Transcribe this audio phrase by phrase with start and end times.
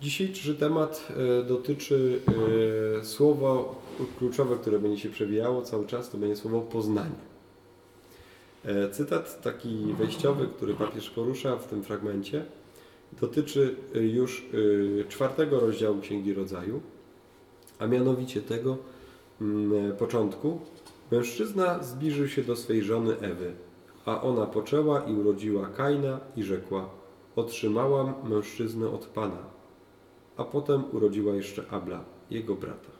[0.00, 2.20] Dzisiejszy temat e, dotyczy
[3.00, 3.64] e, słowa
[4.18, 7.20] kluczowe, które będzie się przewijało cały czas, to będzie słowo poznanie.
[8.64, 12.44] E, cytat taki wejściowy, który papież porusza w tym fragmencie,
[13.20, 14.46] dotyczy już
[15.08, 16.80] czwartego rozdziału Księgi Rodzaju,
[17.78, 18.76] a mianowicie tego
[19.40, 20.60] mm, początku.
[21.10, 23.52] Mężczyzna zbliżył się do swej żony Ewy,
[24.04, 26.90] a ona poczęła i urodziła Kaina i rzekła:
[27.36, 29.57] Otrzymałam mężczyznę od Pana
[30.38, 32.90] a potem urodziła jeszcze Abla, jego brata.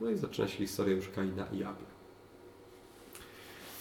[0.00, 1.88] No i zaczyna się historia już Kaina i Abla.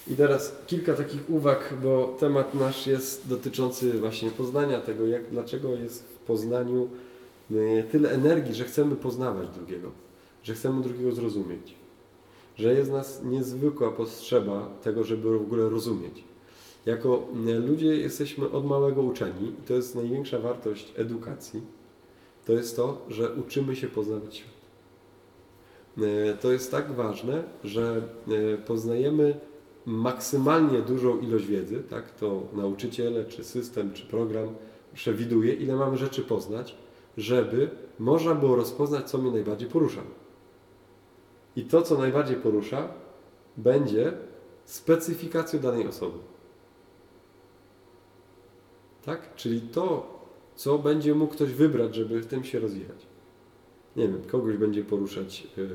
[0.08, 5.76] I teraz kilka takich uwag, bo temat nasz jest dotyczący właśnie poznania tego, jak, dlaczego
[5.76, 6.90] jest w poznaniu
[7.52, 9.92] e, tyle energii, że chcemy poznawać drugiego,
[10.44, 11.76] że chcemy drugiego zrozumieć,
[12.56, 16.24] że jest nas niezwykła potrzeba tego, żeby w ogóle rozumieć.
[16.86, 21.78] Jako e, ludzie jesteśmy od małego uczeni i to jest największa wartość edukacji
[22.48, 24.52] to jest to, że uczymy się poznawać świat.
[25.98, 29.40] E, to jest tak ważne, że e, poznajemy
[29.86, 32.12] maksymalnie dużą ilość wiedzy, tak?
[32.12, 34.56] To nauczyciele, czy system, czy program
[34.94, 36.76] przewiduje, ile mamy rzeczy poznać,
[37.18, 40.02] żeby można było rozpoznać, co mnie najbardziej porusza.
[41.56, 42.88] I to, co najbardziej porusza,
[43.58, 44.14] będzie
[44.66, 46.18] specyfikacją danej osoby.
[49.06, 49.36] Tak?
[49.36, 50.17] Czyli to,
[50.58, 53.06] co będzie mógł ktoś wybrać, żeby w tym się rozwijać.
[53.96, 55.70] Nie wiem, kogoś będzie poruszać y,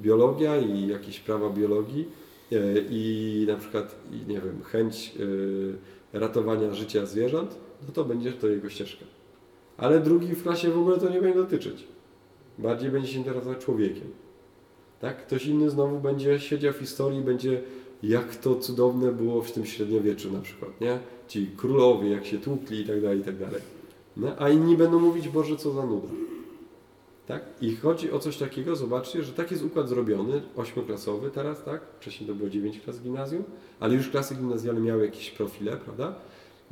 [0.00, 2.08] biologia i jakieś prawa biologii
[2.52, 3.96] y, i na przykład,
[4.28, 5.74] nie wiem, chęć y,
[6.12, 7.56] ratowania życia zwierząt,
[7.86, 9.04] no to będzie to jego ścieżka.
[9.76, 11.84] Ale drugi w klasie w ogóle to nie będzie dotyczyć.
[12.58, 14.08] Bardziej będzie się interesować człowiekiem.
[15.00, 15.26] Tak?
[15.26, 17.62] Ktoś inny znowu będzie siedział w historii, będzie
[18.02, 20.98] jak to cudowne było w tym średniowieczu na przykład, nie?
[21.28, 23.75] Ci królowie, jak się tłukli i tak dalej, i tak dalej.
[24.16, 26.08] No, a inni będą mówić, Boże, co za nuda.
[27.26, 27.42] Tak?
[27.60, 31.80] I chodzi o coś takiego, zobaczcie, że tak jest układ zrobiony, ośmioklasowy teraz, tak?
[32.00, 33.44] Wcześniej to było dziewięć klas gimnazjum,
[33.80, 36.06] ale już klasy gimnazjalne miały jakieś profile, prawda?
[36.06, 36.14] E,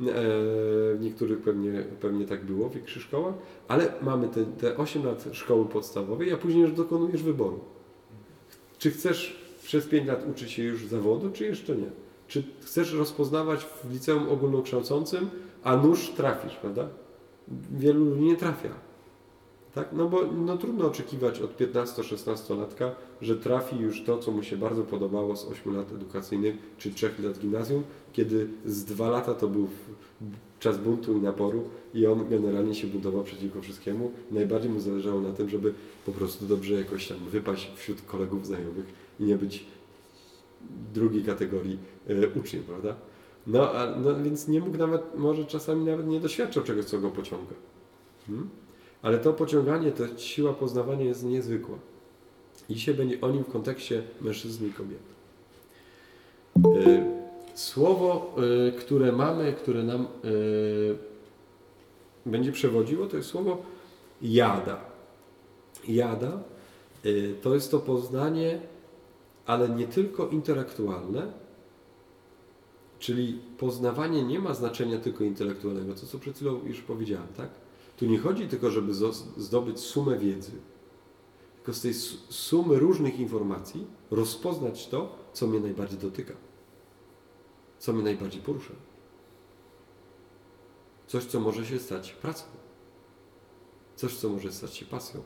[0.01, 3.33] w niektórych pewnie, pewnie tak było w większych szkołach,
[3.67, 7.59] ale mamy te, te 8 lat szkoły podstawowej, a później już dokonujesz wyboru.
[8.77, 11.89] Czy chcesz przez 5 lat uczyć się już zawodu, czy jeszcze nie?
[12.27, 15.29] Czy chcesz rozpoznawać w liceum ogólnokształcącym,
[15.63, 16.87] a nóż trafisz, prawda?
[17.71, 18.69] Wielu ludzi nie trafia.
[19.75, 19.89] Tak?
[19.93, 24.57] No bo no, trudno oczekiwać od 15-16 latka, że trafi już to, co mu się
[24.57, 27.83] bardzo podobało z 8 lat edukacyjnych czy 3 lat gimnazjum,
[28.13, 29.67] kiedy z 2 lata to był
[30.59, 31.63] czas buntu i naporu
[31.93, 34.11] i on generalnie się buntował przeciwko wszystkiemu.
[34.31, 35.73] Najbardziej mu zależało na tym, żeby
[36.05, 38.85] po prostu dobrze jakoś tam wypaść wśród kolegów znajomych
[39.19, 39.65] i nie być
[40.93, 41.77] drugiej kategorii
[42.07, 42.95] e, uczniów, prawda?
[43.47, 47.09] No, a, no więc nie mógł nawet, może czasami nawet nie doświadczał czegoś, co go
[47.09, 47.53] pociąga.
[48.27, 48.49] Hmm?
[49.01, 51.77] Ale to pociąganie, to siła poznawania jest niezwykła.
[52.69, 54.99] Dzisiaj będzie o nim w kontekście mężczyzn i kobiet.
[56.55, 57.05] E,
[57.53, 58.35] słowo,
[58.67, 60.07] e, które mamy, które nam e,
[62.25, 63.63] będzie przewodziło, to jest słowo
[64.21, 64.79] jada.
[65.87, 66.39] Jada
[67.41, 68.59] to jest to poznanie,
[69.45, 71.31] ale nie tylko intelektualne,
[73.05, 77.49] Czyli poznawanie nie ma znaczenia tylko intelektualnego, to co przed chwilą już powiedziałem, tak?
[77.97, 78.93] Tu nie chodzi tylko, żeby
[79.37, 80.51] zdobyć sumę wiedzy,
[81.55, 81.93] tylko z tej
[82.29, 86.33] sumy różnych informacji rozpoznać to, co mnie najbardziej dotyka,
[87.79, 88.73] co mnie najbardziej porusza.
[91.07, 92.43] Coś, co może się stać pracą,
[93.95, 95.23] coś, co może stać się pasją,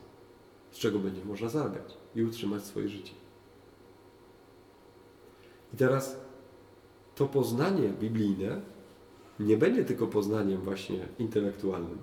[0.70, 3.12] z czego będzie można zarabiać i utrzymać swoje życie.
[5.74, 6.29] I teraz
[7.20, 8.60] to poznanie biblijne
[9.40, 11.98] nie będzie tylko poznaniem właśnie intelektualnym,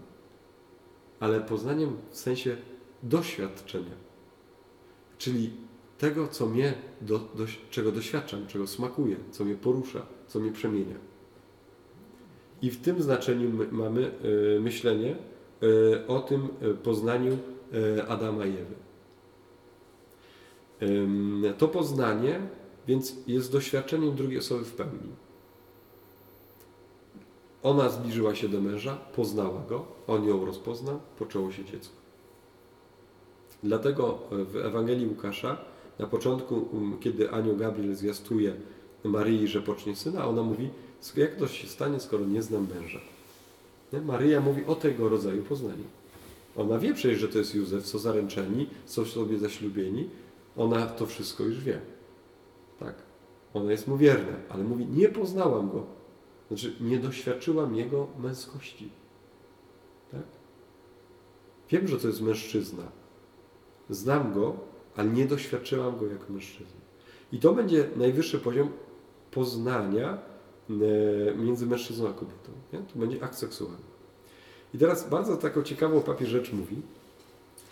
[1.20, 2.58] ale poznaniem w sensie
[3.04, 3.96] doświadczenia.
[5.18, 5.52] Czyli
[5.98, 10.96] tego, co mnie, do, do, czego doświadczam, czego smakuje, co mnie porusza, co mnie przemienia.
[12.62, 14.12] I w tym znaczeniu my, mamy
[14.56, 15.16] y, myślenie
[15.64, 17.38] y, o tym e, poznaniu
[17.74, 18.76] y, Adama i Ewy.
[21.58, 22.40] To poznanie
[22.88, 25.10] więc jest doświadczeniem drugiej osoby w pełni.
[27.64, 31.96] Ona zbliżyła się do męża, poznała go, on ją rozpoznał, poczęło się dziecko.
[33.64, 35.58] Dlatego w Ewangelii Łukasza
[36.00, 36.70] na początku,
[37.00, 38.54] kiedy anioł Gabriel zwiastuje
[39.04, 40.70] Maryi, że pocznie syna, ona mówi,
[41.16, 43.00] jak to się stanie, skoro nie znam męża?
[43.94, 44.02] Nie?
[44.02, 45.84] Maryja mówi o tego rodzaju poznaniu.
[46.56, 50.10] Ona wie przecież, że to jest Józef, co zaręczeni, są sobie zaślubieni.
[50.58, 51.80] Ona to wszystko już wie.
[52.80, 52.96] Tak.
[53.54, 55.86] Ona jest mu wierna, ale mówi, nie poznałam go.
[56.48, 58.90] Znaczy, nie doświadczyłam jego męskości.
[60.12, 60.24] Tak?
[61.70, 62.84] Wiem, że to jest mężczyzna.
[63.90, 64.56] Znam go,
[64.96, 66.82] ale nie doświadczyłam go jako mężczyzny.
[67.32, 68.70] I to będzie najwyższy poziom
[69.32, 70.18] poznania
[70.70, 72.52] e, między mężczyzną a kobietą.
[72.74, 72.80] Nie?
[72.80, 73.78] To będzie akt seksualny.
[74.74, 76.82] I teraz bardzo taką ciekawą papież rzecz mówi,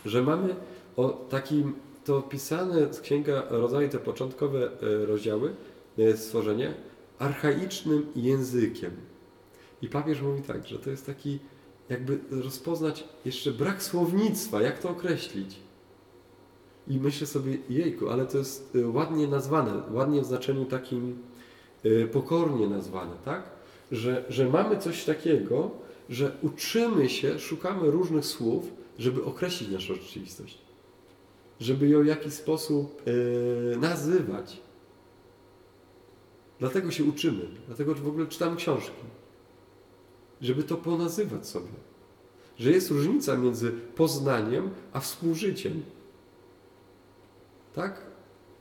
[0.06, 0.56] że mamy
[0.98, 1.74] o takim,
[2.06, 5.56] to pisane z Księga Rodzaju, te początkowe e, rozdziały,
[5.98, 6.74] e, stworzenie,
[7.20, 8.92] archaicznym językiem.
[9.82, 11.40] I papież mówi tak, że to jest taki,
[11.90, 15.56] jakby rozpoznać jeszcze brak słownictwa, jak to określić.
[16.88, 21.18] I myślę sobie, jejku, ale to jest y, ładnie nazwane, ładnie w znaczeniu takim
[22.12, 23.44] pokornie nazwane, tak?
[23.92, 25.72] Że, że mamy coś takiego,
[26.10, 28.66] że uczymy się, szukamy różnych słów,
[29.00, 30.65] żeby określić naszą rzeczywistość.
[31.60, 34.62] Żeby ją w jakiś sposób yy, nazywać.
[36.60, 39.04] Dlatego się uczymy, dlatego w ogóle czytamy książki.
[40.42, 41.68] Żeby to ponazywać sobie.
[42.60, 45.84] Że jest różnica między poznaniem a współżyciem.
[47.74, 48.02] Tak?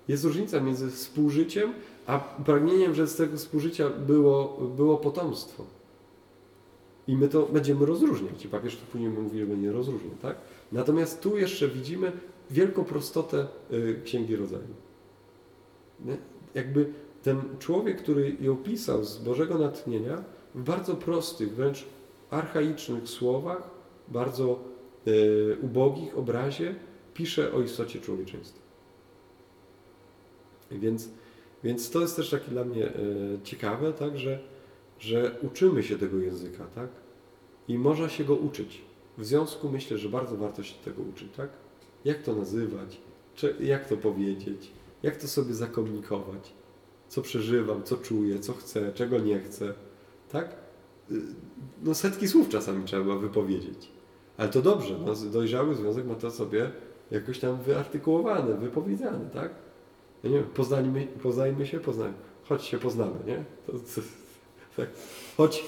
[0.08, 1.72] Jest różnica między współżyciem,
[2.06, 5.64] a pragnieniem, że z tego współżycia było, było potomstwo.
[7.06, 8.44] I my to będziemy rozróżniać.
[8.44, 10.36] I papież to później mówi, że będzie rozróżniał, tak?
[10.72, 12.12] Natomiast tu jeszcze widzimy
[12.50, 14.74] wielką prostotę y, Księgi Rodzaju.
[16.54, 16.92] Jakby
[17.22, 20.24] ten człowiek, który ją pisał z Bożego natchnienia,
[20.54, 21.84] w bardzo prostych, wręcz
[22.30, 23.70] archaicznych słowach,
[24.08, 24.58] bardzo
[25.06, 26.74] y, ubogich obrazie,
[27.14, 28.64] pisze o istocie człowieczeństwa.
[30.70, 31.08] Więc,
[31.64, 32.92] więc to jest też takie dla mnie e,
[33.44, 34.38] ciekawe, tak, że,
[34.98, 36.88] że uczymy się tego języka, tak?
[37.68, 38.80] I można się go uczyć.
[39.18, 41.48] W związku myślę, że bardzo warto się tego uczyć, tak?
[42.04, 43.00] Jak to nazywać?
[43.34, 44.70] Czy, jak to powiedzieć?
[45.02, 46.52] Jak to sobie zakomunikować?
[47.08, 49.74] Co przeżywam, co czuję, co chcę, czego nie chcę,
[50.32, 50.56] tak?
[51.10, 51.20] Y,
[51.82, 53.88] no setki słów czasami trzeba wypowiedzieć.
[54.36, 56.70] Ale to dobrze, no, dojrzały związek ma to sobie
[57.10, 59.54] jakoś tam wyartykułowane, wypowiedziane, tak?
[60.24, 62.14] Ja nie wiem, poznajmy, poznajmy się, poznajmy.
[62.44, 63.44] Chodź się poznamy, nie?
[63.66, 64.00] To, to,
[64.76, 64.88] tak.
[65.36, 65.64] Chodź,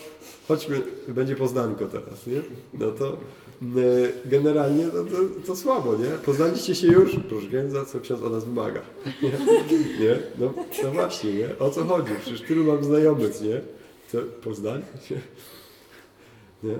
[0.48, 2.40] chodźmy, będzie poznanko teraz, nie?
[2.74, 3.16] No to e,
[4.24, 5.16] generalnie to, to,
[5.46, 6.10] to, słabo, nie?
[6.24, 7.16] Poznaliście się już?
[7.28, 8.80] Proszę księdza, co ksiądz od nas wymaga.
[9.22, 9.30] Nie?
[10.06, 10.18] nie?
[10.38, 11.58] No, no właśnie, nie?
[11.58, 12.12] O co chodzi?
[12.20, 13.60] Przecież tylu mam znajomych, nie?
[14.12, 15.20] To poznali się?
[16.62, 16.74] Nie?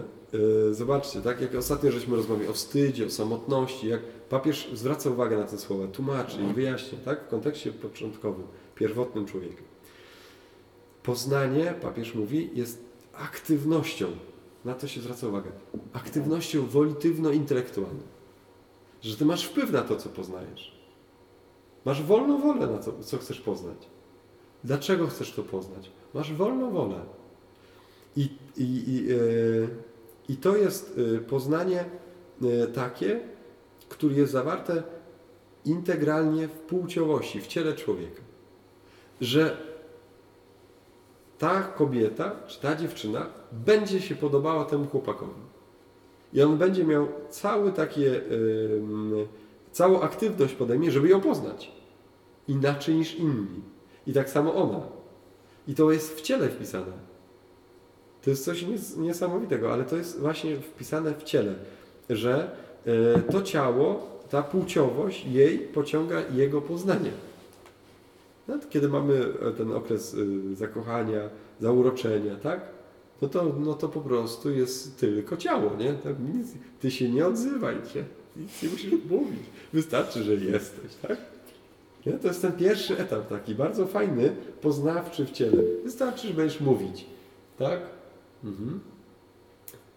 [0.71, 5.37] E, zobaczcie, tak jak ostatnio żeśmy rozmawiali o wstydzie, o samotności, jak papież zwraca uwagę
[5.37, 9.63] na te słowa, tłumaczy i wyjaśnia, tak, w kontekście początkowym, pierwotnym człowieka.
[11.07, 14.07] Poznanie, papież mówi, jest aktywnością,
[14.65, 15.51] na to się zwraca uwagę,
[15.93, 18.03] aktywnością wolitywno-intelektualną.
[19.03, 20.77] Że ty masz wpływ na to, co poznajesz.
[21.85, 23.77] Masz wolną wolę na to, co chcesz poznać.
[24.65, 25.91] Dlaczego chcesz to poznać?
[26.15, 27.01] Masz wolną wolę.
[28.17, 29.69] I, i, i, yy,
[30.29, 31.85] i to jest yy, poznanie
[32.41, 33.21] yy, takie,
[33.89, 34.83] które jest zawarte
[35.65, 38.23] integralnie w płciowości, w ciele człowieka.
[39.21, 39.76] Że
[41.39, 45.41] ta kobieta, czy ta dziewczyna będzie się podobała temu chłopakowi.
[46.33, 49.27] I on będzie miał cały takie, yy,
[49.73, 51.73] całą aktywność podejmie, żeby ją poznać.
[52.49, 53.61] Inaczej niż inni.
[54.07, 54.81] I tak samo ona.
[55.69, 56.93] I to jest w ciele wpisane.
[58.23, 58.65] To jest coś
[58.97, 61.55] niesamowitego, ale to jest właśnie wpisane w ciele,
[62.11, 67.11] że E, to ciało, ta płciowość jej pociąga jego poznanie.
[68.71, 71.21] Kiedy mamy e, ten okres e, zakochania,
[71.61, 72.61] zauroczenia, tak?
[73.23, 75.93] No to, no to po prostu jest tylko ciało, nie?
[75.93, 76.47] Tak, nic,
[76.81, 78.05] ty się nie odzywaj, nie?
[78.43, 79.41] nic nie musisz mówić.
[79.73, 81.19] Wystarczy, że jesteś, tak?
[82.07, 82.13] Nie?
[82.13, 85.63] To jest ten pierwszy etap taki, bardzo fajny, poznawczy w ciele.
[85.85, 87.07] Wystarczy, że będziesz mówić,
[87.59, 87.81] tak?
[88.45, 88.81] Mhm.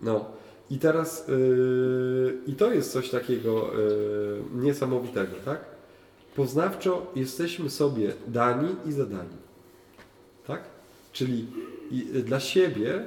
[0.02, 0.26] No.
[0.70, 5.66] I teraz yy, i to jest coś takiego yy, niesamowitego, tak?
[6.40, 9.38] Poznawczo jesteśmy sobie dani i zadani.
[10.48, 10.64] Tak?
[11.12, 11.48] Czyli
[11.92, 13.06] i, dla siebie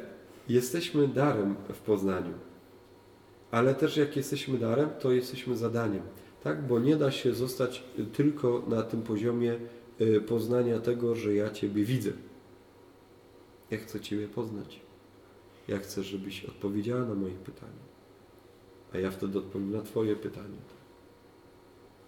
[0.49, 2.35] jesteśmy darem w poznaniu.
[3.51, 6.03] Ale też jak jesteśmy darem, to jesteśmy zadaniem.
[6.45, 6.67] Tak?
[6.67, 9.59] Bo nie da się zostać tylko na tym poziomie
[9.99, 12.13] yy, poznania tego, że ja Ciebie widzę.
[13.71, 14.81] Ja chcę Ciebie poznać.
[15.69, 17.83] Ja chcę, żebyś odpowiedziała na moje pytanie.
[18.95, 20.82] A ja wtedy odpowiem na Twoje pytanie.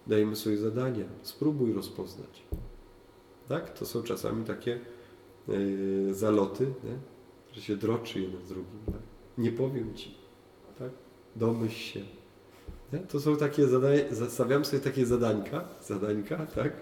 [0.07, 1.05] Dajmy sobie zadania.
[1.23, 2.43] Spróbuj rozpoznać.
[3.49, 3.79] Tak?
[3.79, 4.79] To są czasami takie
[5.47, 6.97] yy, zaloty, nie?
[7.53, 8.79] że się droczy jeden z drugim.
[8.85, 9.01] Tak?
[9.37, 10.15] Nie powiem Ci.
[10.79, 10.89] Tak?
[11.35, 12.01] Domyśl się.
[12.93, 12.99] Nie?
[12.99, 16.73] To są takie zadania, stawiam sobie takie zadańka, zadańka, tak?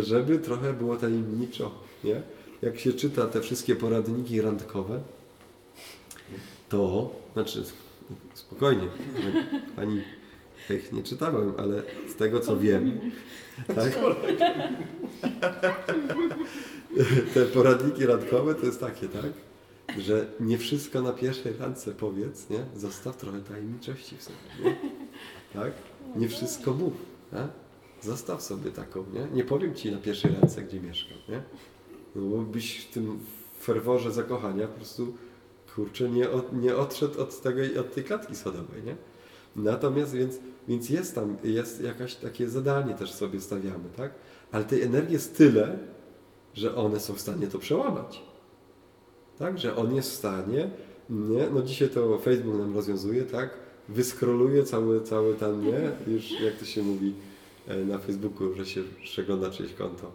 [0.00, 1.70] żeby trochę było tajemniczo.
[2.04, 2.22] Nie?
[2.62, 5.00] Jak się czyta te wszystkie poradniki randkowe,
[6.68, 7.64] to, znaczy
[8.34, 8.88] spokojnie.
[9.76, 10.02] Ani
[10.70, 13.00] ich nie czytałem, ale z tego co wiem,
[13.66, 13.98] tak?
[17.34, 19.32] Te poradniki randkowe to jest takie, tak?
[19.98, 22.64] Że nie wszystko na pierwszej randce powiedz, nie?
[22.76, 24.76] Zostaw trochę tajemniczości w sobie, nie?
[25.54, 25.72] Tak?
[26.16, 26.92] Nie wszystko mów,
[27.30, 27.48] tak?
[28.02, 29.26] Zostaw sobie taką, nie?
[29.34, 31.42] Nie powiem Ci na pierwszej randce, gdzie mieszkam, nie?
[32.16, 33.18] No bo byś w tym
[33.60, 35.16] ferworze zakochania po prostu,
[35.74, 38.96] kurczę, nie, od, nie odszedł od, tego, od tej klatki sodowej, nie?
[39.56, 40.38] Natomiast więc,
[40.68, 44.12] więc jest tam, jest jakaś takie zadanie też sobie stawiamy, tak?
[44.52, 45.78] Ale tej energii jest tyle,
[46.54, 48.22] że one są w stanie to przełamać.
[49.38, 49.58] Tak?
[49.58, 50.70] Że on jest w stanie,
[51.10, 51.50] nie?
[51.54, 53.50] No dzisiaj to Facebook nam rozwiązuje, tak?
[53.88, 55.90] Wyskroluje cały, cały tam, nie?
[56.14, 57.14] Już jak to się mówi
[57.68, 60.10] e, na Facebooku, że się przegląda czyjeś konto.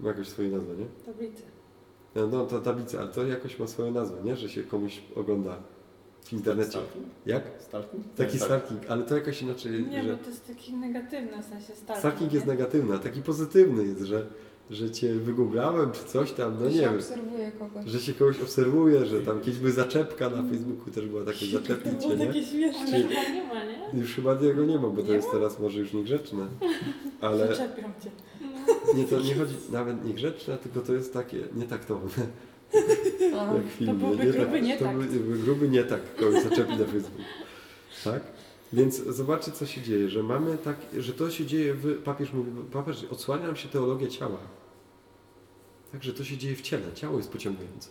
[0.00, 0.86] Ma jakoś swoje nazwę, nie?
[1.06, 1.42] Tablicy.
[2.14, 4.36] No, no to tablica, ale to jakoś ma swoją nazwę, nie?
[4.36, 5.56] Że się komuś ogląda
[6.24, 6.70] w internecie.
[6.70, 7.06] Stalking?
[7.26, 7.42] Jak?
[7.60, 8.04] Stalking?
[8.16, 8.48] Taki Nie, tak.
[8.48, 11.98] stalking, ale to jakoś inaczej, Nie, że bo to jest taki negatywny w sensie stalking.
[11.98, 12.52] stalking jest nie?
[12.52, 14.26] negatywny, a taki pozytywny jest, że,
[14.70, 16.94] że cię wygooglałem czy coś tam, no To nie się wiem.
[16.94, 17.86] obserwuje kogoś.
[17.86, 21.52] Że się kogoś obserwuje, że tam kiedyś by zaczepka na Facebooku też była takie To
[21.58, 22.26] zaczepnicie, było nie?
[22.26, 22.86] takie śmieszne.
[22.86, 24.00] Chyba nie ma, nie?
[24.00, 25.34] Już chyba tego nie ma, bo to Nie jest ma?
[25.34, 26.46] teraz może już niegrzeczne.
[27.20, 28.10] Ale Zaczepią cię.
[28.96, 32.26] nie, to nie chodzi nawet niegrzeczne, tylko to jest takie nietaktowne,
[33.22, 33.94] A, jak filmie.
[33.94, 34.92] byłby Nie gruby tak, nietakt.
[34.92, 37.24] To byłby gruby nie tak, kogoś zaczepi na Facebooku.
[38.04, 38.22] Tak?
[38.72, 42.50] Więc zobaczcie, co się dzieje, że mamy tak, że to się dzieje, w, papież mówi,
[42.72, 44.38] papież, odsłania nam się teologia ciała.
[45.92, 46.92] Tak, że to się dzieje w ciele.
[46.94, 47.88] Ciało jest pociągające.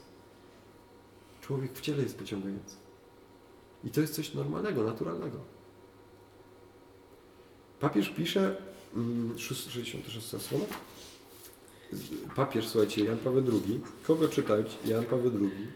[1.41, 2.75] Człowiek w ciele jest pociągający.
[3.83, 5.37] I to jest coś normalnego, naturalnego.
[7.79, 8.55] Papież pisze,
[8.95, 10.65] mm, szóst- 66 strona.
[12.35, 13.81] Papież, słuchajcie, Jan Paweł II.
[14.07, 14.77] Kogo czytać?
[14.85, 15.67] Jan Paweł II.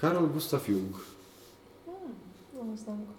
[0.00, 0.96] Karol Gustav Jung.
[2.54, 3.12] no, znam go.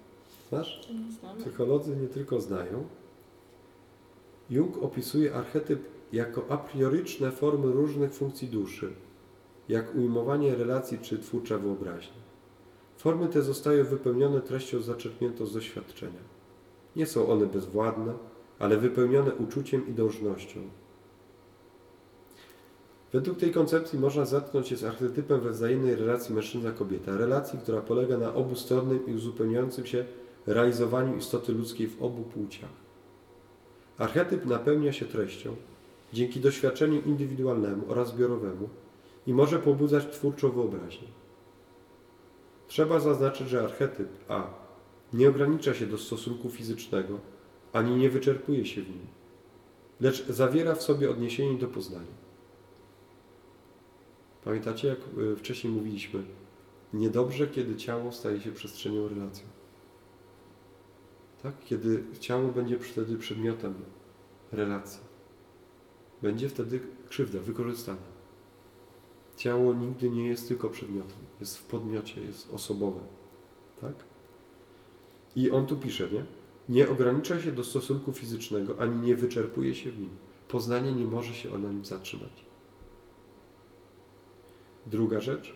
[0.50, 0.90] Znasz?
[1.20, 1.42] Znamy.
[1.42, 2.88] Psycholodzy nie tylko znają.
[4.50, 5.80] Jung opisuje archetyp
[6.14, 8.94] jako a prioryczne formy różnych funkcji duszy,
[9.70, 12.20] jak ujmowanie relacji czy twórcza wyobraźnia.
[12.98, 16.20] Formy te zostają wypełnione treścią zaczerpniętą z doświadczenia.
[16.96, 18.14] Nie są one bezwładne,
[18.60, 20.60] ale wypełnione uczuciem i dążnością.
[23.14, 28.34] Według tej koncepcji można zetknąć się z archetypem wzajemnej relacji mężczyzna-kobieta, relacji, która polega na
[28.34, 30.06] obustronnym i uzupełniającym się
[30.48, 32.70] realizowaniu istoty ludzkiej w obu płciach.
[33.98, 35.56] Archetyp napełnia się treścią
[36.14, 38.70] dzięki doświadczeniu indywidualnemu oraz zbiorowemu
[39.28, 41.08] i może pobudzać twórczą wyobraźnię.
[42.68, 44.44] Trzeba zaznaczyć, że archetyp A
[45.14, 47.20] nie ogranicza się do stosunku fizycznego
[47.74, 49.08] ani nie wyczerpuje się w nim,
[50.02, 52.29] lecz zawiera w sobie odniesienie do poznania.
[54.44, 56.24] Pamiętacie, jak y, wcześniej mówiliśmy,
[56.94, 59.46] niedobrze, kiedy ciało staje się przestrzenią relacji.
[61.44, 61.54] Tak?
[61.66, 63.74] Kiedy ciało będzie wtedy przedmiotem
[64.52, 65.02] relacji.
[66.22, 66.80] Będzie wtedy
[67.10, 68.20] krzywda, wykorzystanie.
[69.38, 71.18] Ciało nigdy nie jest tylko przedmiotem.
[71.40, 73.00] Jest w podmiocie, jest osobowe.
[73.82, 73.94] Tak?
[75.36, 76.26] I on tu pisze, nie?
[76.70, 80.10] Nie ogranicza się do stosunku fizycznego, ani nie wyczerpuje się w nim.
[80.48, 82.46] Poznanie nie może się na nim zatrzymać.
[84.92, 85.56] Druga rzecz.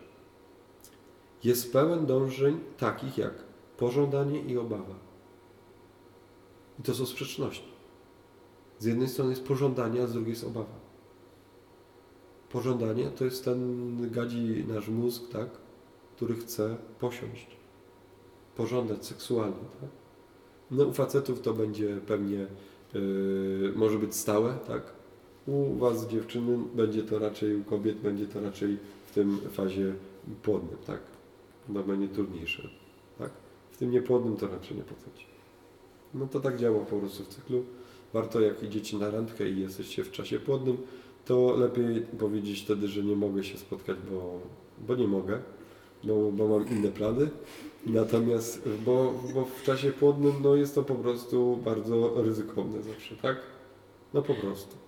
[1.44, 3.32] Jest pełen dążeń takich jak
[3.76, 4.94] pożądanie i obawa.
[6.80, 7.68] I to są sprzeczności.
[8.78, 10.84] Z jednej strony jest pożądanie, a z drugiej jest obawa.
[12.50, 15.48] Pożądanie to jest ten gadzi nasz mózg, tak?
[16.16, 17.46] który chce posiąść.
[18.56, 19.64] Pożądać seksualnie.
[19.80, 19.90] Tak?
[20.70, 22.46] No u facetów to będzie pewnie,
[22.94, 24.82] yy, może być stałe, tak?
[25.46, 28.78] U was dziewczyny będzie to raczej, u kobiet będzie to raczej
[29.14, 29.94] w tym fazie
[30.42, 31.00] płodnym, tak?
[31.68, 32.68] No będzie trudniejsze,
[33.18, 33.30] tak?
[33.70, 35.26] W tym niepłodnym to raczej nie podchodzi.
[36.14, 37.64] No to tak działa po prostu w cyklu.
[38.12, 40.76] Warto jak idziecie na randkę i jesteście w czasie płodnym,
[41.24, 44.40] to lepiej powiedzieć wtedy, że nie mogę się spotkać, bo,
[44.86, 45.40] bo nie mogę,
[46.04, 47.30] bo, bo mam inne plany.
[47.86, 53.36] Natomiast, bo, bo w czasie płodnym no jest to po prostu bardzo ryzykowne zawsze, tak?
[54.14, 54.83] No po prostu.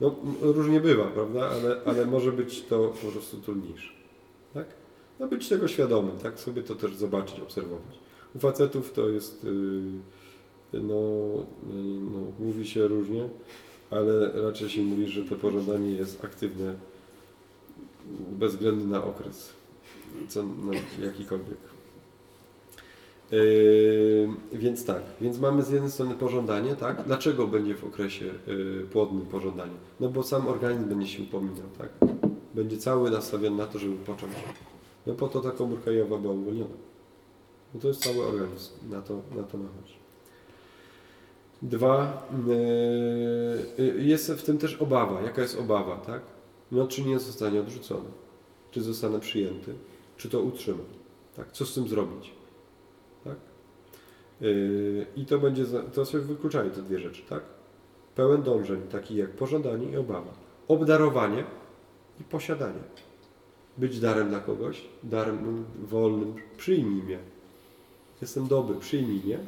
[0.00, 1.50] No różnie bywa, prawda?
[1.50, 3.92] Ale, ale może być to po prostu trudniejsze,
[4.54, 4.66] tak?
[5.20, 6.40] No być tego świadomym, tak?
[6.40, 7.98] Sobie to też zobaczyć, obserwować.
[8.34, 9.44] U facetów to jest,
[10.72, 11.00] yy, no,
[12.12, 13.28] no, mówi się różnie,
[13.90, 16.74] ale raczej się mówi, że to pożądanie jest aktywne
[18.30, 19.52] bez względu na okres,
[20.28, 20.72] co, no,
[21.04, 21.77] jakikolwiek.
[23.30, 27.02] Yy, więc tak, więc mamy z jednej strony pożądanie, tak?
[27.06, 29.72] Dlaczego będzie w okresie yy, płodnym pożądanie?
[30.00, 31.88] No bo sam organizm będzie się upominał, tak?
[32.54, 34.32] Będzie cały nastawiony na to, żeby począć.
[35.06, 36.74] No po to ta komórka jajowa była uwolniona.
[37.74, 39.94] Bo to jest cały organizm, na to, na to ma chodzi.
[41.62, 42.28] Dwa,
[43.78, 45.22] yy, jest w tym też obawa.
[45.22, 46.22] Jaka jest obawa, tak?
[46.72, 48.08] No, czy nie zostanie odrzucony?
[48.70, 49.74] Czy zostanę przyjęty?
[50.16, 50.86] Czy to utrzymam?
[51.36, 51.52] Tak?
[51.52, 52.37] Co z tym zrobić?
[54.40, 55.64] Yy, I to będzie,
[55.94, 57.42] to się wykluczają te dwie rzeczy, tak?
[58.14, 60.32] Pełen dążeń, taki jak pożądanie i obawa.
[60.68, 61.44] Obdarowanie
[62.20, 62.80] i posiadanie.
[63.78, 67.18] Być darem dla kogoś, darem wolnym, przyjmij mnie.
[68.20, 69.38] Jestem dobry, przyjmij mnie,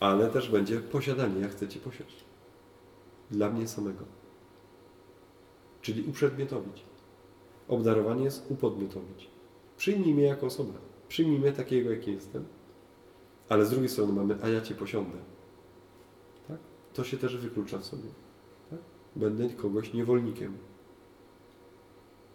[0.00, 2.24] ale też będzie posiadanie, ja chcę Cię posiąść.
[3.30, 4.04] Dla mnie samego.
[5.82, 6.82] Czyli uprzedmiotowić.
[7.68, 9.28] Obdarowanie jest upodmiotowić.
[9.76, 10.72] Przyjmij mnie jako osobę.
[11.08, 12.44] Przyjmij mnie takiego, jaki jestem.
[13.48, 15.18] Ale z drugiej strony mamy, a ja Cię posiądę.
[16.48, 16.58] Tak?
[16.94, 18.08] To się też wyklucza w sobie.
[18.70, 18.78] Tak?
[19.16, 20.52] Będę kogoś niewolnikiem.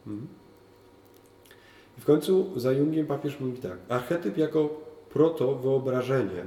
[0.07, 0.27] Mhm.
[1.97, 3.77] I w końcu za Jungiem papież mówi tak.
[3.89, 6.45] Archetyp jako proto-wyobrażenie,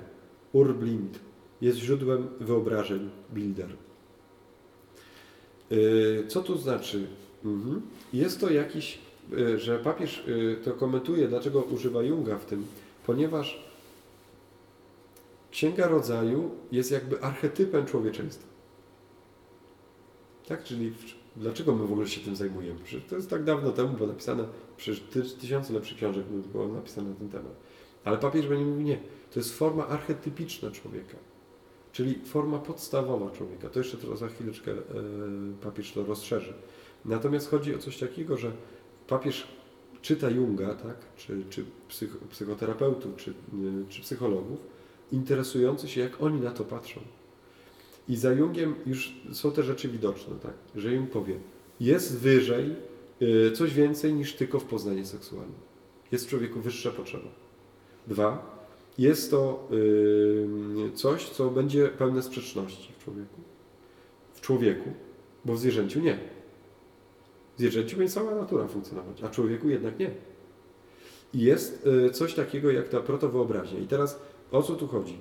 [0.52, 1.19] urblind,
[1.61, 3.69] jest źródłem wyobrażeń, builder.
[5.71, 7.07] Yy, Co to znaczy?
[7.45, 7.83] Mhm.
[8.12, 8.99] Jest to jakiś,
[9.31, 12.66] yy, że papież yy, to komentuje, dlaczego używa Junga w tym,
[13.07, 13.72] ponieważ
[15.53, 18.49] Księga Rodzaju jest jakby archetypem człowieczeństwa.
[20.49, 20.93] Tak, czyli
[21.37, 22.81] dlaczego my w ogóle się tym zajmujemy?
[22.85, 24.45] Przecież to jest tak dawno temu było napisane,
[24.77, 27.53] przecież ty, tysiące lepszych książek było napisane na ten temat.
[28.05, 28.99] Ale papież będzie mówił, nie,
[29.31, 31.17] to jest forma archetypiczna człowieka,
[31.93, 33.69] czyli forma podstawowa człowieka.
[33.69, 34.77] To jeszcze to za chwileczkę e,
[35.63, 36.53] papież to rozszerzy.
[37.05, 38.53] Natomiast chodzi o coś takiego, że
[39.09, 39.47] papież
[40.03, 43.35] czyta Junga, tak, czy, czy psych, psychoterapeutów, czy, y,
[43.89, 44.59] czy psychologów,
[45.12, 47.00] interesujący się, jak oni na to patrzą.
[48.09, 51.35] I za Jungiem już są te rzeczy widoczne, tak, że Jung powie,
[51.81, 52.76] jest wyżej
[53.23, 55.54] y, coś więcej niż tylko w poznanie seksualne.
[56.12, 57.28] Jest w człowieku wyższa potrzeba.
[58.07, 58.62] Dwa,
[58.99, 63.40] jest to y, coś, co będzie pełne sprzeczności w człowieku.
[64.35, 64.92] W człowieku,
[65.44, 66.18] bo w zwierzęciu nie.
[67.57, 70.11] W zwierzęciu będzie cała natura funkcjonować, a człowieku jednak nie.
[71.35, 73.79] I jest y, coś takiego jak ta protowyobraźnia.
[73.79, 74.20] I teraz
[74.53, 75.19] o co tu chodzi?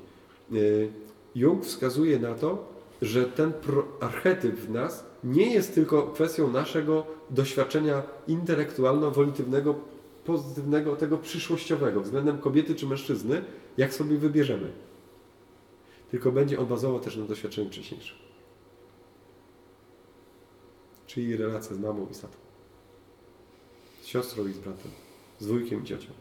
[0.54, 0.92] Y,
[1.36, 3.54] Jung wskazuje na to, że ten
[4.00, 9.76] archetyp w nas nie jest tylko kwestią naszego doświadczenia intelektualno-wolitywnego,
[10.26, 13.44] pozytywnego, tego przyszłościowego względem kobiety czy mężczyzny,
[13.78, 14.72] jak sobie wybierzemy.
[16.12, 18.18] Tylko będzie on bazował też na doświadczeniu wcześniejszym.
[21.08, 22.38] Czyli relacja z mamą i tatą.
[24.02, 24.92] Z siostrą i z bratem.
[25.40, 26.12] Z wujkiem i ciocią.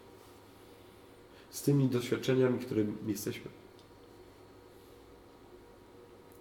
[1.50, 3.50] Z tymi doświadczeniami, którymi jesteśmy.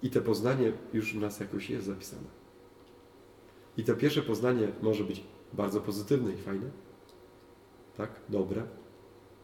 [0.04, 2.28] I te poznanie już w nas jakoś jest zapisane.
[3.78, 6.70] I to pierwsze poznanie może być bardzo pozytywne i fajne,
[7.98, 8.64] tak, dobre,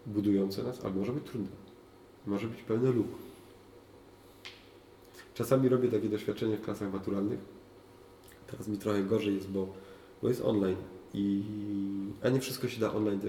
[0.06, 1.50] budujące nas, albo może być trudne.
[2.26, 3.08] Może być pełne luk.
[5.34, 7.40] Czasami robię takie doświadczenie w klasach maturalnych.
[8.48, 9.68] Teraz mi trochę gorzej jest, bo,
[10.22, 10.78] bo jest online.
[11.14, 11.44] I,
[12.24, 13.20] a nie wszystko się da online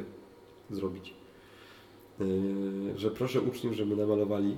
[0.71, 1.15] zrobić.
[2.21, 4.57] Yy, że proszę uczniów, żeby namalowali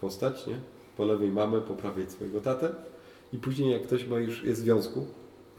[0.00, 0.60] postać, nie?
[0.96, 2.74] Po lewej mamę, po prawej swojego tatę.
[3.32, 5.06] I później jak ktoś ma już jest w związku,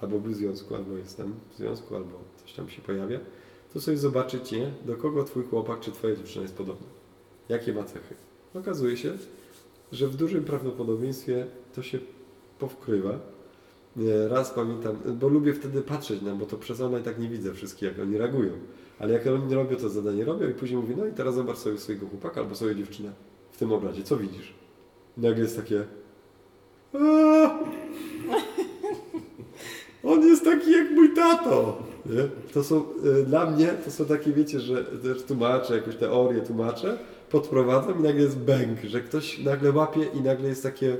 [0.01, 3.19] albo był w związku, albo jest tam w związku, albo coś tam się pojawia,
[3.73, 4.71] to sobie zobaczyć, nie?
[4.85, 6.87] Do kogo twój chłopak czy twoja dziewczyna jest podobna.
[7.49, 8.15] Jakie ma cechy.
[8.53, 9.17] Okazuje się,
[9.91, 11.99] że w dużym prawdopodobieństwie to się
[12.59, 13.19] powkrywa.
[13.95, 17.53] Nie, Raz pamiętam, bo lubię wtedy patrzeć na, bo to przez online tak nie widzę
[17.53, 18.51] wszystkich, jak oni reagują.
[18.99, 21.77] Ale jak oni robią to zadanie, robią i później mówię, no i teraz zobacz sobie
[21.77, 23.11] swojego chłopaka albo swoją dziewczynę
[23.51, 24.03] w tym obrazie.
[24.03, 24.53] Co widzisz?
[25.17, 25.83] Nagle jest takie
[26.93, 27.59] "Aaa!
[30.03, 31.83] On jest taki jak mój tato.
[32.05, 32.27] Nie?
[32.53, 32.83] To są,
[33.21, 36.97] y, dla mnie to są takie, wiecie, że też tłumaczę, jakąś teorię tłumaczę,
[37.29, 40.97] podprowadzam i nagle jest bęk, że ktoś nagle łapie i nagle jest takie...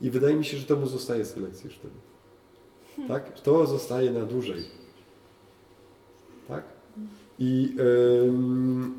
[0.00, 1.94] I wydaje mi się, że to mu zostaje z lekcji wtedy.
[3.08, 3.40] Tak?
[3.40, 4.64] To zostaje na dłużej.
[7.38, 7.76] I,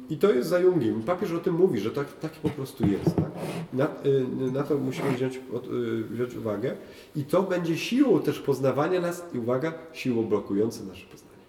[0.09, 1.03] I to jest za Jungiem.
[1.03, 3.15] Papież o tym mówi, że tak, tak po prostu jest.
[3.15, 3.31] Tak?
[3.73, 6.77] Na, y, na to musimy wziąć, od, y, wziąć uwagę.
[7.15, 11.43] I to będzie siłą też poznawania nas i uwaga, siłą blokującą nasze poznanie.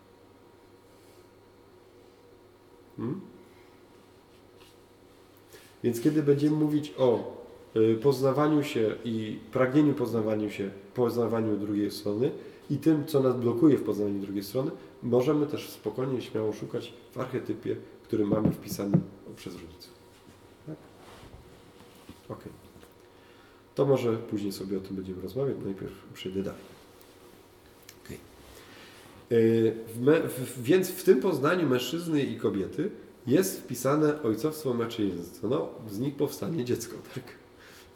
[2.96, 3.20] Hmm?
[5.84, 7.36] Więc kiedy będziemy mówić o
[7.76, 12.30] y, poznawaniu się i pragnieniu poznawaniu się, poznawaniu drugiej strony
[12.70, 14.70] i tym, co nas blokuje w poznaniu drugiej strony,
[15.02, 18.98] możemy też spokojnie i śmiało szukać w archetypie, który mamy wpisany
[19.36, 19.92] przez rodziców.
[20.66, 20.76] Tak?
[22.28, 22.44] Ok.
[23.74, 25.56] To może później sobie o tym będziemy rozmawiać.
[25.64, 26.60] Najpierw przejdę dalej.
[28.04, 28.18] Okay.
[29.94, 32.90] W me, w, więc w tym poznaniu mężczyzny i kobiety
[33.26, 35.48] jest wpisane ojcowstwo, macierzyństwo.
[35.48, 37.39] No, z nich powstanie dziecko, tak?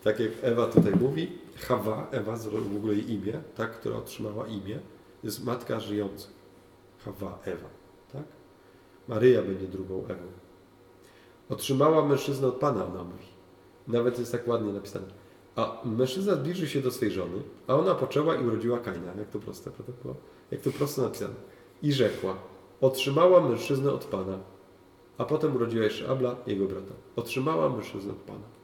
[0.05, 4.79] Tak jak Ewa tutaj mówi, Hawa, Ewa w ogóle jej imię, tak, która otrzymała imię,
[5.23, 6.29] jest matka żyjąca.
[7.05, 7.69] Hawa, Ewa,
[8.13, 8.25] tak?
[9.09, 10.27] Maryja będzie drugą Ewą.
[11.49, 13.27] Otrzymała mężczyznę od Pana, ona mówi.
[13.89, 15.07] Nawet jest tak ładnie napisane.
[15.57, 19.13] A mężczyzna zbliżył się do swej żony, a ona poczęła i urodziła Kaina.
[19.19, 19.93] Jak to proste, prawda?
[20.03, 20.15] było?
[20.51, 21.35] Jak to prosto napisane.
[21.83, 22.37] I rzekła,
[22.81, 24.39] otrzymała mężczyznę od Pana,
[25.19, 26.95] a potem urodziła jeszcze Abla, jego brata.
[27.17, 28.64] Otrzymała mężczyznę od Pana.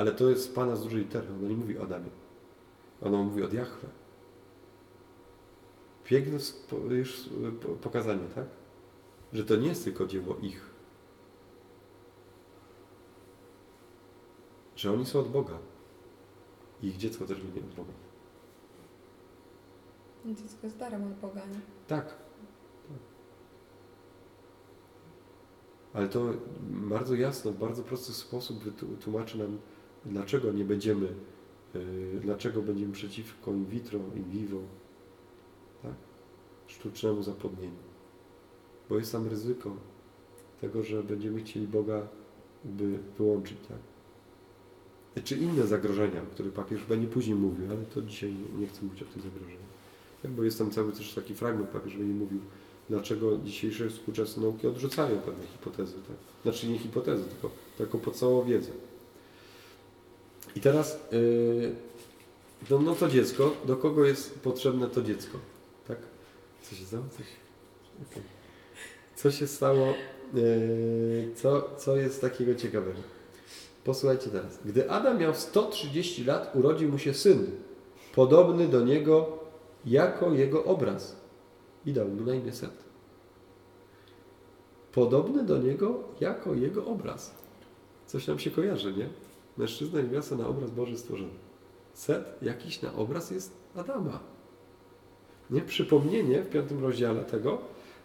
[0.00, 1.26] Ale to jest Pana z dużej litery.
[1.38, 2.10] Ona nie mówi o Adamie.
[3.02, 3.88] Ona mówi od Jahwe.
[6.04, 6.38] Piękne
[6.90, 7.28] już
[7.80, 8.46] pokazanie, tak?
[9.32, 10.70] Że to nie jest tylko dzieło ich.
[14.76, 15.58] Że oni są od Boga.
[16.82, 17.92] I ich dziecko też będzie od Boga.
[20.26, 21.60] Dziecko jest darem od Boga, nie?
[21.86, 22.06] Tak.
[22.06, 22.14] tak.
[25.92, 26.24] Ale to
[26.70, 28.64] bardzo jasno, w bardzo prosty sposób
[29.00, 29.58] tłumaczy nam,
[30.06, 31.06] dlaczego nie będziemy,
[31.74, 34.60] yy, dlaczego będziemy przeciwko in vitro, in vivo,
[35.82, 35.94] tak?
[36.66, 37.90] sztucznemu zapłodnieniu.
[38.88, 39.76] Bo jest tam ryzyko
[40.60, 42.08] tego, że będziemy chcieli Boga
[42.64, 43.78] by wyłączyć, tak?
[45.24, 49.02] Czy inne zagrożenia, o których papież będzie później mówił, ale to dzisiaj nie chcę mówić
[49.02, 49.70] o tych zagrożeniach.
[50.22, 52.40] Tak, bo jest tam cały też taki fragment, papież będzie mówił,
[52.88, 55.94] dlaczego dzisiejsze współczesne nauki odrzucają pewne hipotezy.
[55.94, 56.16] Tak?
[56.42, 58.70] Znaczy nie hipotezy, tylko taką podstawową wiedzę.
[60.56, 61.72] I teraz yy,
[62.70, 65.38] no, no to dziecko, do kogo jest potrzebne to dziecko?
[65.88, 65.98] Tak?
[66.62, 67.04] Co się stało?
[67.10, 67.26] Coś?
[68.10, 68.22] Okay.
[69.16, 69.86] Co się stało?
[70.34, 73.00] Yy, co, co jest takiego ciekawego?
[73.84, 74.58] Posłuchajcie teraz.
[74.64, 77.46] Gdy Adam miał 130 lat, urodził mu się syn,
[78.14, 79.38] podobny do niego
[79.84, 81.16] jako jego obraz
[81.86, 82.90] i dał mu na imię Set.
[84.92, 87.34] Podobny do niego jako jego obraz.
[88.06, 89.08] Coś nam się kojarzy, nie?
[89.56, 91.30] Mężczyzna i niewiasta na obraz Boży stworzony.
[91.94, 94.20] Set jakiś na obraz jest Adama.
[95.50, 95.60] Nie?
[95.60, 97.58] Przypomnienie w piątym rozdziale tego,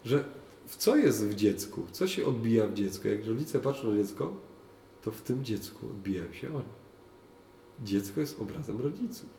[0.06, 0.24] że
[0.66, 3.08] w co jest w dziecku, co się odbija w dziecku.
[3.08, 4.34] Jak rodzice patrzą na dziecko,
[5.02, 6.74] to w tym dziecku odbijają się oni.
[7.84, 9.30] Dziecko jest obrazem rodziców.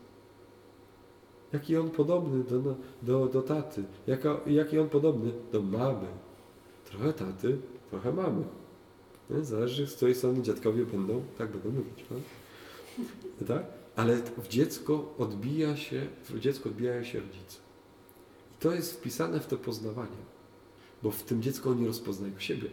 [1.53, 6.07] Jaki on podobny do, do, do taty, Jaka, jaki on podobny do mamy.
[6.85, 7.57] Trochę taty,
[7.89, 8.43] trochę mamy.
[9.29, 9.43] Nie?
[9.43, 12.05] Zależy, z której strony dziadkowie będą, tak będą mówić.
[13.47, 13.63] Tak?
[13.95, 17.59] Ale w dziecko odbija się, w dziecko odbijają się rodzice.
[18.51, 20.17] I to jest wpisane w to poznawanie,
[21.03, 22.69] bo w tym dziecku oni rozpoznają siebie.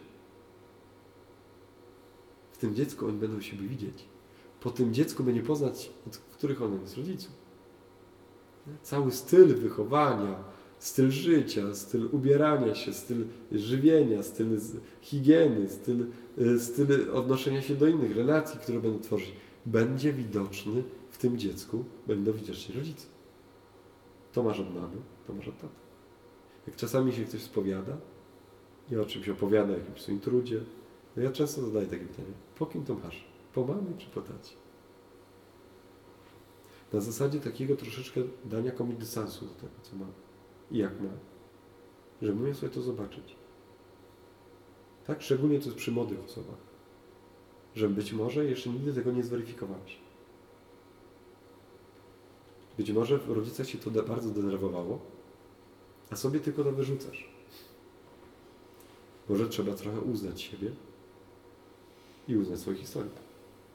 [2.52, 4.04] W tym dziecku oni będą siebie widzieć.
[4.60, 7.32] Po tym dziecku będzie poznać, od których on jest rodziców.
[8.82, 10.44] Cały styl wychowania,
[10.84, 14.46] styl życia, styl ubierania się, styl żywienia, styl
[15.00, 16.06] higieny, styl,
[16.38, 19.32] y, styl odnoszenia się do innych relacji, które będą tworzyć,
[19.66, 23.06] będzie widoczny w tym dziecku, będą widoczni rodzice.
[24.32, 25.74] To masz od mamy, to masz od taty.
[26.66, 27.96] Jak czasami się ktoś spowiada
[28.90, 30.60] i o czymś opowiada, o jakimś swoim trudzie,
[31.16, 33.24] no ja często zadaję takie pytanie, po kim to masz?
[33.54, 34.54] Po mamie czy po tacie?
[36.92, 40.06] Na zasadzie takiego troszeczkę dania komuś dystansu do tego, co ma
[40.74, 41.08] i jak ma.
[42.22, 43.36] Żeby umiał sobie to zobaczyć.
[45.06, 45.22] Tak?
[45.22, 46.56] Szczególnie to jest przy młodych osobach.
[47.74, 49.98] Że być może jeszcze nigdy tego nie zweryfikowałeś.
[52.76, 54.98] Być może w rodzicach się to bardzo denerwowało,
[56.10, 57.28] a sobie tylko to wyrzucasz.
[59.28, 60.70] Może trzeba trochę uznać siebie
[62.28, 63.10] i uznać swoją historię.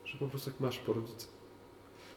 [0.06, 1.30] Że po prostu jak masz po rodzicach.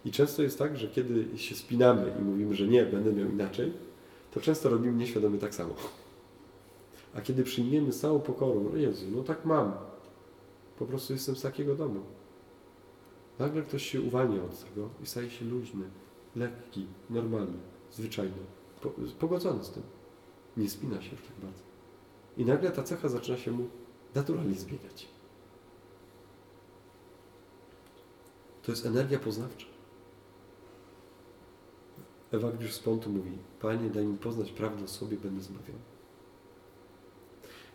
[0.04, 3.72] I często jest tak, że kiedy się spinamy i mówimy, że nie, będę miał inaczej,
[4.32, 5.74] to często robimy nieświadomie tak samo.
[7.14, 9.72] A kiedy przyjmiemy z całą pokorą, no Jezu, no tak mam.
[10.78, 12.00] Po prostu jestem z takiego domu.
[13.38, 15.84] Nagle ktoś się uwalnia od tego i staje się luźny,
[16.36, 17.58] lekki, normalny,
[17.92, 18.32] zwyczajny,
[19.18, 19.82] pogodzony z tym.
[20.56, 21.62] Nie spina się już tak bardzo.
[22.36, 23.68] I nagle ta cecha zaczyna się mu
[24.14, 25.08] naturalnie zmieniać.
[28.62, 29.71] To jest energia poznawcza.
[32.32, 35.78] Ewagriusz z Pontu mówi, Panie, daj mi poznać prawdę o sobie, będę zbawiony.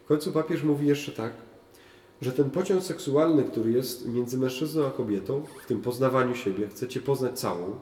[0.04, 1.34] W końcu papież mówi jeszcze tak,
[2.22, 7.02] że ten pociąg seksualny, który jest między mężczyzną a kobietą, w tym poznawaniu siebie, chcecie
[7.02, 7.80] poznać całą,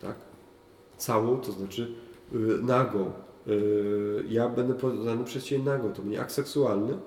[0.00, 0.16] tak?
[0.96, 1.94] Całą, to znaczy
[2.32, 3.12] yy, nagą.
[3.46, 6.98] Yy, ja będę poznany przez Ciebie nago, to mnie akt seksualny.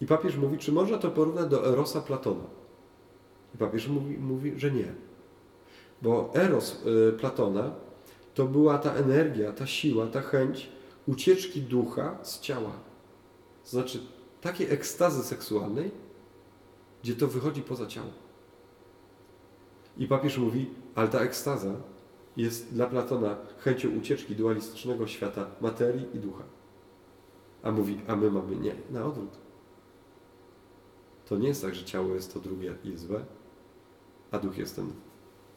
[0.00, 2.44] I papież mówi, czy można to porównać do Erosa Platona?
[3.54, 4.94] I papież mówi, mówi że nie.
[6.02, 7.85] Bo Eros yy, Platona
[8.36, 10.68] to była ta energia, ta siła, ta chęć
[11.06, 12.72] ucieczki ducha z ciała.
[13.64, 13.98] Znaczy,
[14.40, 15.90] takiej ekstazy seksualnej,
[17.02, 18.10] gdzie to wychodzi poza ciało.
[19.98, 21.74] I papież mówi, ale ta ekstaza
[22.36, 26.44] jest dla Platona chęcią ucieczki dualistycznego świata materii i ducha.
[27.62, 29.38] A mówi, a my mamy nie, na odwrót.
[31.28, 33.24] To nie jest tak, że ciało jest to drugie i złe,
[34.30, 34.92] a duch jest ten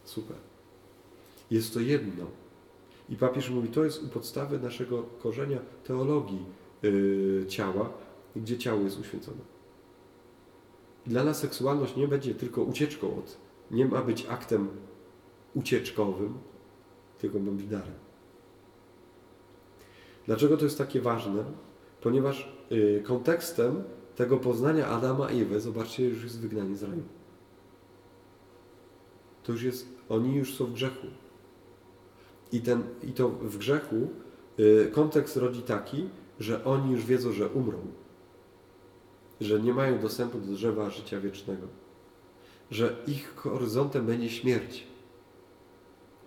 [0.03, 0.37] super.
[1.51, 2.25] Jest to jedno.
[3.09, 6.45] I papież mówi, to jest u podstawy naszego korzenia teologii
[6.81, 7.89] yy, ciała,
[8.35, 9.41] gdzie ciało jest uświęcone.
[11.05, 13.37] Dla nas seksualność nie będzie tylko ucieczką od,
[13.71, 14.67] nie ma być aktem
[15.53, 16.37] ucieczkowym,
[17.17, 17.93] tylko ma być darem.
[20.25, 21.43] Dlaczego to jest takie ważne?
[22.01, 23.83] Ponieważ yy, kontekstem
[24.15, 27.03] tego poznania Adama i Ewy, zobaczcie, już jest wygnanie z raju.
[29.43, 31.07] To już jest, oni już są w grzechu.
[32.51, 33.95] I, ten, i to w grzechu
[34.57, 36.09] yy, kontekst rodzi taki,
[36.39, 37.77] że oni już wiedzą, że umrą.
[39.41, 41.67] Że nie mają dostępu do drzewa życia wiecznego.
[42.71, 44.87] Że ich horyzontem będzie śmierć.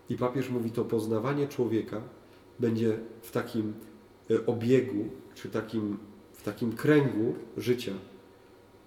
[0.08, 2.00] I papież mówi, to poznawanie człowieka
[2.58, 3.74] będzie w takim
[4.30, 5.04] y, obiegu,
[5.35, 5.98] czy takim,
[6.32, 7.92] w takim kręgu życia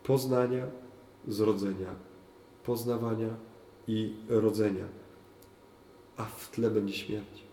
[0.03, 0.65] poznania,
[1.27, 1.95] zrodzenia,
[2.63, 3.29] poznawania
[3.87, 4.85] i rodzenia.
[6.17, 7.43] A w tle będzie śmierć.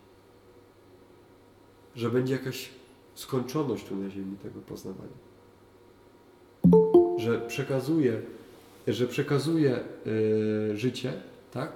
[1.96, 2.68] Że będzie jakaś
[3.14, 5.32] skończoność tu na ziemi tego poznawania.
[7.18, 8.22] Że przekazuje,
[8.88, 9.80] że przekazuje
[10.68, 11.12] yy, życie,
[11.52, 11.72] tak?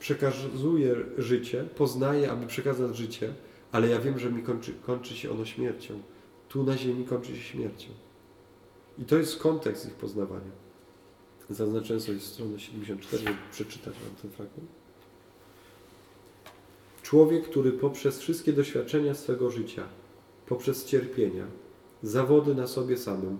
[0.00, 3.34] Przekazuje życie, poznaje, aby przekazać życie,
[3.72, 6.02] ale ja wiem, że mi kończy, kończy się ono śmiercią.
[6.48, 7.88] Tu na ziemi kończy się śmiercią.
[8.98, 10.50] I to jest kontekst ich poznawania.
[11.50, 14.83] Zaznaczyłem sobie stronę 74, żeby przeczytać Wam ten fragment.
[17.04, 19.82] Człowiek, który poprzez wszystkie doświadczenia swego życia,
[20.46, 21.46] poprzez cierpienia,
[22.02, 23.38] zawody na sobie samym,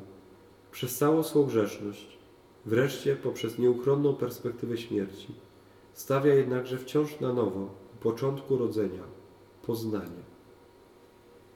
[0.72, 2.18] przez całą swą grzeszność,
[2.66, 5.26] wreszcie poprzez nieuchronną perspektywę śmierci,
[5.94, 7.60] stawia jednakże wciąż na nowo
[7.94, 9.02] u początku rodzenia,
[9.66, 10.24] poznania.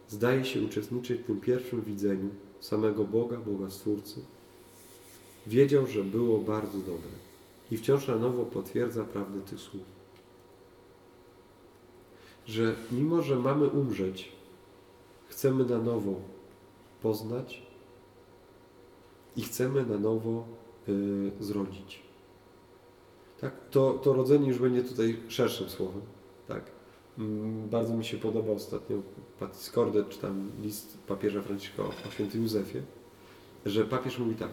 [0.09, 2.29] Zdaje się uczestniczyć w tym pierwszym widzeniu
[2.61, 4.21] samego Boga, Boga Stwórcy.
[5.47, 7.11] Wiedział, że było bardzo dobre
[7.71, 9.98] i wciąż na nowo potwierdza prawdę tych słów.
[12.49, 14.33] Że mimo, że mamy umrzeć,
[15.29, 16.15] chcemy na nowo
[17.03, 17.63] poznać
[19.37, 20.45] i chcemy na nowo
[20.89, 22.03] y, zrodzić.
[23.41, 23.69] Tak?
[23.71, 26.03] To, to rodzenie już będzie tutaj szerszym słowem.
[26.49, 26.71] Tak?
[27.19, 28.97] Mm, bardzo mi się podoba ostatnio
[29.41, 32.83] Patis Cordet, czy tam list papieża Franciszka o świętym Józefie,
[33.67, 34.53] że papież mówi tak,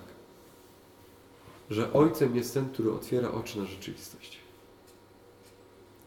[1.70, 4.40] że ojcem jest ten, który otwiera oczy na rzeczywistość.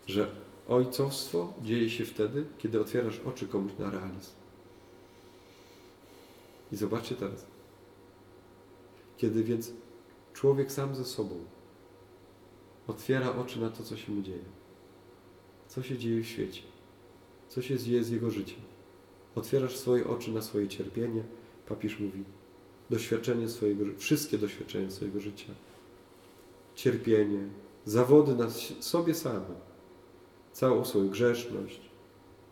[0.07, 0.31] Że
[0.69, 4.31] ojcowstwo dzieje się wtedy, kiedy otwierasz oczy komuś na realizm.
[6.73, 7.47] I zobaczcie teraz.
[9.17, 9.73] Kiedy więc
[10.33, 11.35] człowiek sam ze sobą
[12.87, 14.45] otwiera oczy na to, co się mu dzieje,
[15.69, 16.63] co się dzieje w świecie,
[17.49, 18.61] co się dzieje z jego życiem.
[19.35, 21.23] Otwierasz swoje oczy na swoje cierpienie,
[21.69, 22.25] papież mówi,
[22.91, 25.53] doświadczenie swojego, wszystkie doświadczenia swojego życia,
[26.75, 27.49] cierpienie,
[27.85, 28.51] zawody na
[28.81, 29.55] sobie samym,
[30.59, 31.81] całą swoją grzeszność,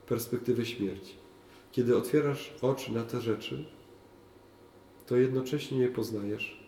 [0.06, 1.14] perspektywę śmierci.
[1.72, 3.64] Kiedy otwierasz oczy na te rzeczy,
[5.06, 6.66] to jednocześnie je poznajesz,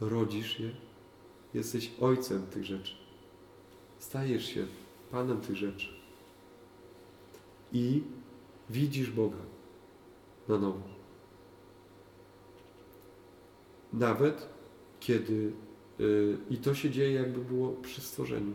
[0.00, 0.70] rodzisz je,
[1.54, 2.94] jesteś ojcem tych rzeczy.
[3.98, 4.66] Stajesz się
[5.10, 5.88] Panem tych rzeczy.
[7.72, 8.02] I
[8.70, 9.42] widzisz Boga
[10.48, 10.88] na nowo.
[13.92, 14.48] Nawet
[15.00, 15.52] kiedy,
[15.98, 18.52] yy, i to się dzieje jakby było przy stworzeniu.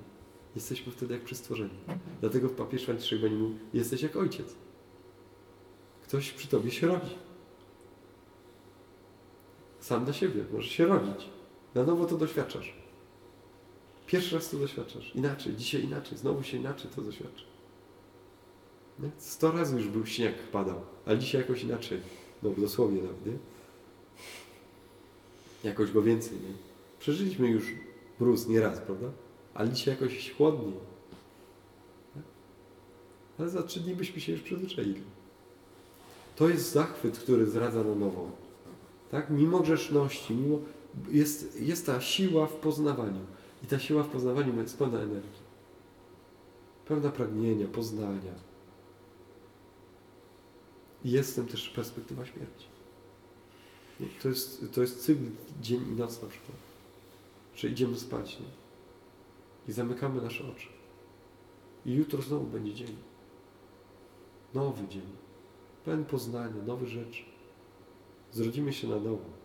[0.56, 1.70] Jesteśmy wtedy jak przy stworzeniu.
[2.22, 4.56] Dlatego papież Franciszek będzie mówił, jesteś jak ojciec.
[6.04, 7.16] Ktoś przy tobie się rodzi.
[9.80, 11.30] Sam dla siebie możesz się rodzić.
[11.76, 12.74] Na nowo to doświadczasz.
[14.08, 15.16] Pierwszy raz to doświadczasz.
[15.16, 17.44] Inaczej, dzisiaj inaczej, znowu się inaczej to doświadcza.
[19.00, 19.10] Nie?
[19.18, 22.00] Sto razy już był śnieg, padał, ale dzisiaj jakoś inaczej.
[22.44, 23.34] No dosłownie nawet, nie?
[25.64, 26.54] Jakoś go więcej, nie?
[27.00, 27.64] Przeżyliśmy już
[28.20, 29.08] mróz nieraz, prawda?
[29.54, 30.74] Ale dzisiaj jakoś chłodniej.
[33.40, 35.02] Ale za trzy dni byśmy się już przyzwyczaili.
[36.36, 38.32] To jest zachwyt, który zdradza na nowo.
[39.12, 39.30] Tak?
[39.30, 40.60] Mimo grzeszności, mimo
[41.12, 43.26] jest, jest ta siła w poznawaniu.
[43.64, 45.50] I ta siła w poznawaniu jest pełna energii.
[46.88, 48.34] Pełna pragnienia, poznania.
[51.06, 52.68] I jest też perspektywa śmierci.
[54.22, 55.24] To jest, to jest cykl
[55.62, 56.58] dzień i noc na przykład.
[57.56, 58.46] Że idziemy spać nie?
[59.68, 60.68] i zamykamy nasze oczy.
[61.86, 62.96] I jutro znowu będzie dzień.
[64.54, 65.10] Nowy dzień.
[65.86, 67.24] Pełen poznania, nowe rzeczy.
[68.32, 69.40] Zrodzimy się na nowo.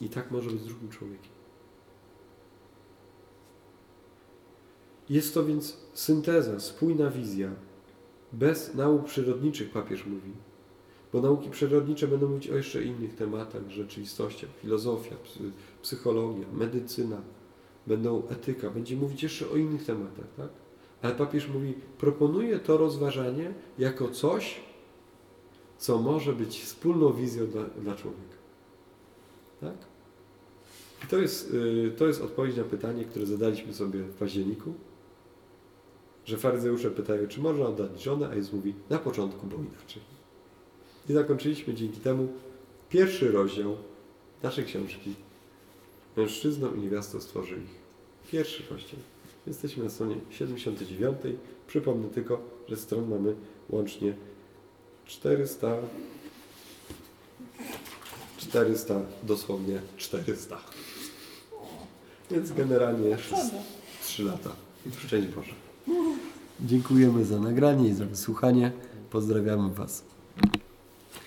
[0.00, 1.32] I tak może być z drugim człowiekiem.
[5.08, 7.50] Jest to więc synteza, spójna wizja.
[8.32, 10.32] Bez nauk przyrodniczych papież mówi
[11.16, 15.50] bo nauki przyrodnicze będą mówić o jeszcze innych tematach, rzeczywistościach, filozofia, psy-
[15.82, 17.20] psychologia, medycyna,
[17.86, 20.48] będą etyka, będzie mówić jeszcze o innych tematach, tak?
[21.02, 24.60] Ale papież mówi, proponuje to rozważanie jako coś,
[25.78, 28.36] co może być wspólną wizją dla, dla człowieka.
[29.60, 29.76] Tak?
[31.04, 34.74] I to jest, y, to jest odpowiedź na pytanie, które zadaliśmy sobie w październiku,
[36.24, 40.15] że faryzeusze pytają, czy można oddać żonę, a Jezus mówi, na początku było inaczej.
[41.08, 42.28] I zakończyliśmy dzięki temu
[42.88, 43.76] pierwszy rozdział
[44.42, 45.14] naszej książki.
[46.16, 47.86] Mężczyzną i niewiastą stworzył ich.
[48.32, 49.00] Pierwszy rozdział.
[49.46, 51.16] Jesteśmy na stronie 79.
[51.66, 53.34] Przypomnę tylko, że stron mamy
[53.70, 54.14] łącznie
[55.04, 55.76] 400.
[58.38, 60.58] 400, dosłownie 400.
[62.30, 63.42] Więc generalnie Przodu.
[64.02, 64.50] 3 lata.
[64.98, 65.52] Szczęść Boże.
[66.60, 68.72] Dziękujemy za nagranie i za wysłuchanie.
[69.10, 70.15] Pozdrawiamy Was.